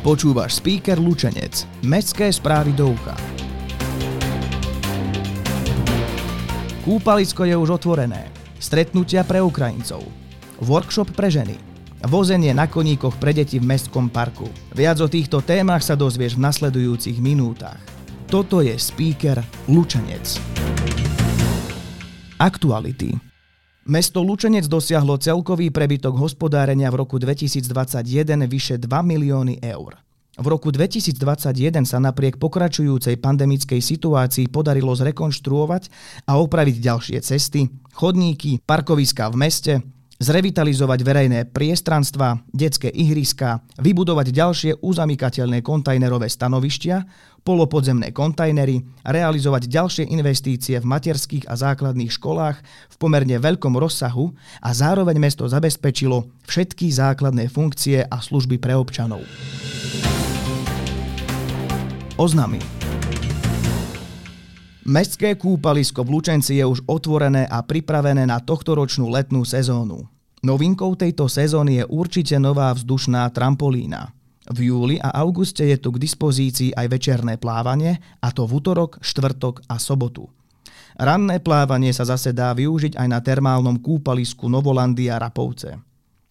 Počúvaš 0.00 0.64
speaker 0.64 0.96
Lučenec. 0.96 1.68
Mestské 1.84 2.32
správy 2.32 2.72
do 2.72 2.96
ucha. 2.96 3.12
Kúpalisko 6.88 7.44
je 7.44 7.52
už 7.52 7.76
otvorené. 7.76 8.32
Stretnutia 8.56 9.28
pre 9.28 9.44
Ukrajincov. 9.44 10.00
Workshop 10.64 11.12
pre 11.12 11.28
ženy. 11.28 11.60
Vozenie 12.08 12.56
na 12.56 12.64
koníkoch 12.64 13.20
pre 13.20 13.36
deti 13.36 13.60
v 13.60 13.68
mestskom 13.68 14.08
parku. 14.08 14.48
Viac 14.72 15.04
o 15.04 15.08
týchto 15.12 15.44
témach 15.44 15.84
sa 15.84 16.00
dozvieš 16.00 16.40
v 16.40 16.48
nasledujúcich 16.48 17.20
minútach. 17.20 17.76
Toto 18.24 18.64
je 18.64 18.72
speaker 18.80 19.44
Lučenec. 19.68 20.40
Aktuality. 22.40 23.29
Mesto 23.88 24.20
Lučenec 24.20 24.68
dosiahlo 24.68 25.16
celkový 25.16 25.72
prebytok 25.72 26.12
hospodárenia 26.20 26.92
v 26.92 27.00
roku 27.00 27.16
2021 27.16 28.44
vyše 28.44 28.76
2 28.76 28.84
milióny 28.84 29.64
eur. 29.64 29.96
V 30.36 30.46
roku 30.48 30.68
2021 30.68 31.88
sa 31.88 31.96
napriek 31.96 32.36
pokračujúcej 32.36 33.16
pandemickej 33.16 33.80
situácii 33.80 34.52
podarilo 34.52 34.92
zrekonštruovať 34.92 35.88
a 36.28 36.36
opraviť 36.36 36.76
ďalšie 36.76 37.18
cesty, 37.24 37.72
chodníky, 37.96 38.60
parkoviská 38.64 39.32
v 39.32 39.36
meste, 39.36 39.72
zrevitalizovať 40.20 41.00
verejné 41.00 41.40
priestranstva, 41.48 42.44
detské 42.52 42.92
ihriska, 42.92 43.64
vybudovať 43.80 44.26
ďalšie 44.30 44.72
uzamykateľné 44.84 45.64
kontajnerové 45.64 46.28
stanovištia, 46.28 47.08
polopodzemné 47.40 48.12
kontajnery, 48.12 48.84
realizovať 49.00 49.64
ďalšie 49.64 50.04
investície 50.12 50.76
v 50.76 50.84
materských 50.84 51.48
a 51.48 51.56
základných 51.56 52.12
školách 52.12 52.60
v 52.92 52.96
pomerne 53.00 53.40
veľkom 53.40 53.80
rozsahu 53.80 54.36
a 54.60 54.70
zároveň 54.76 55.16
mesto 55.16 55.48
zabezpečilo 55.48 56.28
všetky 56.44 56.92
základné 56.92 57.48
funkcie 57.48 58.04
a 58.04 58.16
služby 58.20 58.60
pre 58.60 58.76
občanov. 58.76 59.24
Oznamy 62.20 62.79
Mestské 64.90 65.38
kúpalisko 65.38 66.02
v 66.02 66.18
Lučenci 66.18 66.58
je 66.58 66.66
už 66.66 66.82
otvorené 66.90 67.46
a 67.46 67.62
pripravené 67.62 68.26
na 68.26 68.42
tohtoročnú 68.42 69.06
letnú 69.06 69.46
sezónu. 69.46 70.02
Novinkou 70.42 70.98
tejto 70.98 71.30
sezóny 71.30 71.78
je 71.78 71.84
určite 71.86 72.34
nová 72.42 72.74
vzdušná 72.74 73.22
trampolína. 73.30 74.10
V 74.50 74.74
júli 74.74 74.98
a 74.98 75.14
auguste 75.22 75.62
je 75.62 75.78
tu 75.78 75.94
k 75.94 76.02
dispozícii 76.02 76.74
aj 76.74 76.90
večerné 76.90 77.38
plávanie, 77.38 78.02
a 78.18 78.34
to 78.34 78.50
v 78.50 78.58
útorok, 78.58 78.98
štvrtok 78.98 79.62
a 79.70 79.78
sobotu. 79.78 80.26
Ranné 80.98 81.38
plávanie 81.38 81.94
sa 81.94 82.02
zase 82.02 82.34
dá 82.34 82.50
využiť 82.50 82.98
aj 82.98 83.06
na 83.06 83.22
termálnom 83.22 83.78
kúpalisku 83.78 84.50
Novolandia 84.50 85.22
Rapovce. 85.22 85.78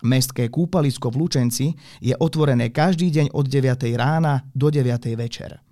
Mestské 0.00 0.48
kúpalisko 0.48 1.12
v 1.12 1.28
Lučenci 1.28 1.76
je 2.00 2.16
otvorené 2.16 2.72
každý 2.72 3.12
deň 3.12 3.36
od 3.36 3.52
9. 3.52 3.84
rána 4.00 4.48
do 4.56 4.72
9. 4.72 5.12
večer. 5.12 5.65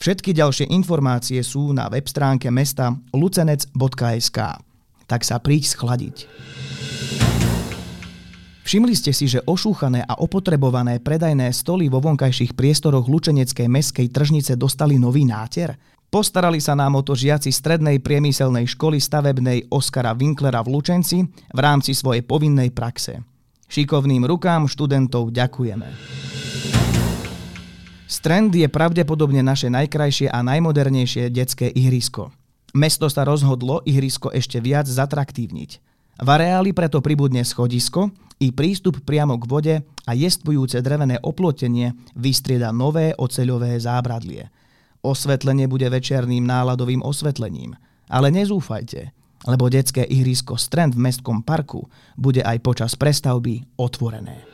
Všetky 0.00 0.32
ďalšie 0.32 0.72
informácie 0.72 1.44
sú 1.44 1.76
na 1.76 1.84
web 1.92 2.08
stránke 2.08 2.48
mesta 2.48 2.96
lucenec.sk. 3.12 4.38
Tak 5.04 5.20
sa 5.20 5.36
príď 5.44 5.68
schladiť. 5.68 6.24
Všimli 8.64 8.96
ste 8.96 9.12
si, 9.12 9.28
že 9.28 9.44
ošúchané 9.44 10.00
a 10.00 10.16
opotrebované 10.24 11.04
predajné 11.04 11.52
stoly 11.52 11.92
vo 11.92 12.00
vonkajších 12.00 12.56
priestoroch 12.56 13.12
Lučeneckej 13.12 13.68
meskej 13.68 14.08
tržnice 14.08 14.56
dostali 14.56 14.96
nový 14.96 15.28
náter? 15.28 15.76
Postarali 16.08 16.64
sa 16.64 16.72
nám 16.72 16.96
o 16.96 17.02
to 17.04 17.12
žiaci 17.12 17.52
strednej 17.52 18.00
priemyselnej 18.00 18.72
školy 18.72 19.04
stavebnej 19.04 19.68
Oskara 19.68 20.16
Winklera 20.16 20.64
v 20.64 20.80
Lučenci 20.80 21.28
v 21.28 21.60
rámci 21.60 21.92
svojej 21.92 22.24
povinnej 22.24 22.72
praxe. 22.72 23.20
Šikovným 23.68 24.24
rukám 24.24 24.64
študentov 24.64 25.28
ďakujeme. 25.28 26.39
Strand 28.10 28.50
je 28.50 28.66
pravdepodobne 28.66 29.38
naše 29.38 29.70
najkrajšie 29.70 30.34
a 30.34 30.42
najmodernejšie 30.42 31.30
detské 31.30 31.70
ihrisko. 31.70 32.34
Mesto 32.74 33.06
sa 33.06 33.22
rozhodlo 33.22 33.86
ihrisko 33.86 34.34
ešte 34.34 34.58
viac 34.58 34.90
zatraktívniť. 34.90 35.70
V 36.18 36.26
areáli 36.26 36.74
preto 36.74 36.98
pribudne 36.98 37.46
schodisko 37.46 38.10
i 38.42 38.50
prístup 38.50 38.98
priamo 39.06 39.38
k 39.38 39.44
vode 39.46 39.74
a 39.86 40.10
jestvujúce 40.10 40.82
drevené 40.82 41.22
oplotenie 41.22 41.94
vystrieda 42.18 42.74
nové 42.74 43.14
oceľové 43.14 43.78
zábradlie. 43.78 44.50
Osvetlenie 45.06 45.70
bude 45.70 45.86
večerným 45.86 46.42
náladovým 46.42 47.06
osvetlením. 47.06 47.78
Ale 48.10 48.34
nezúfajte, 48.34 49.14
lebo 49.46 49.70
detské 49.70 50.02
ihrisko 50.02 50.58
Strand 50.58 50.98
v 50.98 51.06
mestskom 51.06 51.46
parku 51.46 51.86
bude 52.18 52.42
aj 52.42 52.58
počas 52.58 52.98
prestavby 52.98 53.78
otvorené. 53.78 54.50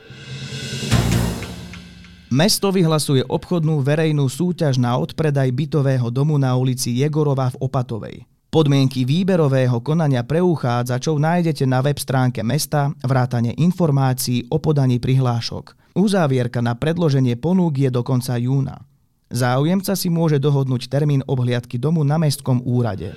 Mesto 2.27 2.75
vyhlasuje 2.75 3.23
obchodnú 3.23 3.79
verejnú 3.79 4.27
súťaž 4.27 4.75
na 4.75 4.99
odpredaj 4.99 5.47
bytového 5.47 6.11
domu 6.11 6.35
na 6.35 6.59
ulici 6.59 6.91
Jegorova 6.99 7.47
v 7.55 7.59
Opatovej. 7.63 8.17
Podmienky 8.51 9.07
výberového 9.07 9.79
konania 9.79 10.27
pre 10.27 10.43
uchádzačov 10.43 11.23
nájdete 11.23 11.63
na 11.63 11.79
web 11.79 11.95
stránke 11.95 12.43
mesta 12.43 12.91
vrátane 12.99 13.55
informácií 13.55 14.43
o 14.51 14.59
podaní 14.59 14.99
prihlášok. 14.99 15.95
Uzávierka 15.95 16.59
na 16.59 16.75
predloženie 16.75 17.39
ponúk 17.39 17.79
je 17.79 17.87
do 17.87 18.03
konca 18.03 18.35
júna. 18.35 18.83
Záujemca 19.31 19.95
si 19.95 20.11
môže 20.11 20.35
dohodnúť 20.35 20.91
termín 20.91 21.23
obhliadky 21.23 21.79
domu 21.79 22.03
na 22.03 22.19
mestskom 22.19 22.59
úrade. 22.67 23.15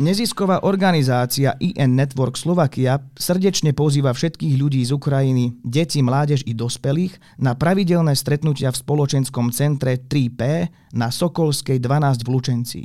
Nezisková 0.00 0.64
organizácia 0.64 1.60
IN 1.60 1.92
Network 1.92 2.40
Slovakia 2.40 3.04
srdečne 3.20 3.76
pozýva 3.76 4.16
všetkých 4.16 4.56
ľudí 4.56 4.80
z 4.80 4.96
Ukrajiny, 4.96 5.60
deti, 5.60 6.00
mládež 6.00 6.40
i 6.48 6.56
dospelých 6.56 7.20
na 7.36 7.52
pravidelné 7.52 8.16
stretnutia 8.16 8.72
v 8.72 8.80
spoločenskom 8.80 9.52
centre 9.52 10.00
3P 10.00 10.72
na 10.96 11.12
Sokolskej 11.12 11.84
12 11.84 12.24
v 12.24 12.28
Lučenci. 12.32 12.82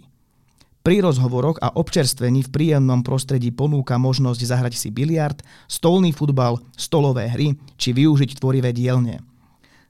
Pri 0.84 1.00
rozhovoroch 1.00 1.56
a 1.64 1.72
občerstvení 1.80 2.52
v 2.52 2.52
príjemnom 2.52 3.00
prostredí 3.00 3.56
ponúka 3.56 3.96
možnosť 3.96 4.42
zahrať 4.52 4.76
si 4.76 4.92
biliard, 4.92 5.40
stolný 5.72 6.12
futbal, 6.12 6.60
stolové 6.76 7.32
hry 7.32 7.56
či 7.80 7.96
využiť 7.96 8.44
tvorivé 8.44 8.76
dielne. 8.76 9.24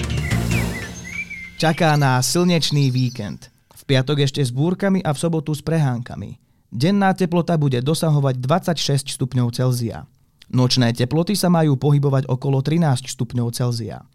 Čaká 1.58 1.99
nás 1.99 2.38
slnečný 2.38 2.94
víkend. 2.94 3.50
V 3.75 3.82
piatok 3.82 4.22
ešte 4.22 4.38
s 4.38 4.55
búrkami 4.55 5.02
a 5.02 5.10
v 5.10 5.19
sobotu 5.19 5.58
s 5.58 5.62
prehánkami. 5.62 6.38
Denná 6.70 7.19
teplota 7.19 7.58
bude 7.58 7.82
dosahovať 7.82 8.38
26 8.38 9.19
stupňov 9.19 9.50
Celzia. 9.50 10.06
Nočné 10.55 10.94
teploty 10.94 11.34
sa 11.34 11.50
majú 11.50 11.75
pohybovať 11.75 12.31
okolo 12.31 12.62
13 12.62 13.10
stupňov 13.10 13.50
Celzia. 13.58 14.06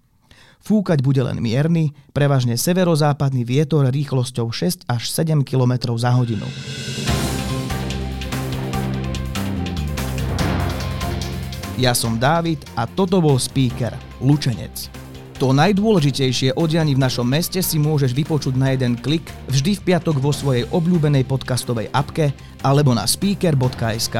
Fúkať 0.61 0.99
bude 1.05 1.21
len 1.23 1.39
mierny, 1.39 1.95
prevažne 2.11 2.59
severozápadný 2.59 3.47
vietor 3.47 3.87
rýchlosťou 3.87 4.51
6 4.51 4.89
až 4.89 5.03
7 5.09 5.45
km 5.47 5.95
za 5.95 6.11
hodinu. 6.11 6.47
Ja 11.77 11.93
som 11.93 12.17
Dávid 12.17 12.57
a 12.73 12.89
toto 12.89 13.21
bol 13.21 13.37
speaker 13.37 13.93
Lučenec. 14.17 14.89
To 15.37 15.53
najdôležitejšie 15.53 16.57
o 16.57 16.65
dianí 16.65 16.97
v 16.97 17.03
našom 17.05 17.29
meste 17.29 17.61
si 17.61 17.77
môžeš 17.77 18.17
vypočuť 18.17 18.57
na 18.57 18.73
jeden 18.73 18.97
klik 18.97 19.21
vždy 19.45 19.77
v 19.77 19.93
piatok 19.93 20.17
vo 20.17 20.33
svojej 20.33 20.65
obľúbenej 20.73 21.29
podcastovej 21.29 21.93
apke 21.93 22.33
alebo 22.65 22.97
na 22.97 23.05
speaker.sk. 23.05 24.17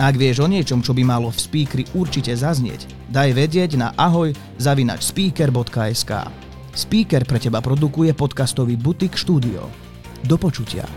Ak 0.00 0.16
vieš 0.16 0.40
o 0.40 0.48
niečom, 0.48 0.80
čo 0.80 0.96
by 0.96 1.04
malo 1.04 1.28
v 1.28 1.36
speakeri 1.36 1.84
určite 1.92 2.32
zaznieť, 2.32 2.88
daj 3.12 3.36
vedieť 3.36 3.76
na 3.76 3.92
ahoj 4.00 4.32
zavinač 4.56 5.04
speaker.sk. 5.04 6.24
Speaker 6.72 7.28
pre 7.28 7.36
teba 7.36 7.60
produkuje 7.60 8.16
podcastový 8.16 8.80
Butik 8.80 9.20
Studio. 9.20 9.68
Do 10.24 10.40
počutia. 10.40 10.88